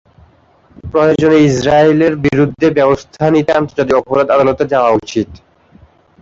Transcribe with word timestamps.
প্রয়োজনে 0.85 1.37
ইসরাইলে 1.49 2.07
বিরুদ্ধে 2.25 2.67
ব্যবস্থা 2.77 3.23
নিতে 3.35 3.51
আন্তর্জাতিক 3.53 3.95
অপরাধ 4.01 4.27
আদালতে 4.31 4.63
যাওয়া 4.73 4.91
উচিৎ। 4.99 5.29